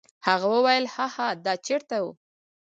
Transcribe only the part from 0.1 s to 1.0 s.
هغه وویل: